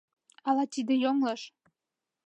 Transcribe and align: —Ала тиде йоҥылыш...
—Ала 0.47 0.63
тиде 0.73 0.93
йоҥылыш... 1.03 1.41